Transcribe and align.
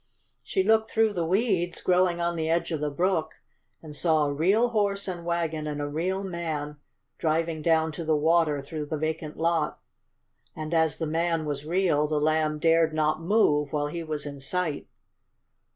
She 0.41 0.63
looked 0.63 0.89
through 0.89 1.13
the 1.13 1.27
weeds 1.27 1.79
growing 1.79 2.19
on 2.19 2.35
the 2.35 2.49
edge 2.49 2.71
of 2.71 2.79
the 2.81 2.89
brook 2.89 3.35
and 3.83 3.95
saw 3.95 4.25
a 4.25 4.33
real 4.33 4.69
horse 4.69 5.07
and 5.07 5.23
wagon 5.23 5.67
and 5.67 5.79
a 5.79 5.87
real 5.87 6.23
man 6.23 6.77
driving 7.19 7.61
down 7.61 7.91
to 7.91 8.03
the 8.03 8.15
water 8.17 8.63
through 8.63 8.87
the 8.87 8.97
vacant 8.97 9.37
lot. 9.37 9.79
And 10.55 10.73
as 10.73 10.97
the 10.97 11.05
man 11.05 11.45
was 11.45 11.67
real 11.67 12.07
the 12.07 12.19
Lamb 12.19 12.57
dared 12.57 12.95
not 12.95 13.21
move 13.21 13.73
while 13.73 13.89
he 13.89 14.01
was 14.01 14.25
in 14.25 14.39
sight. 14.39 14.87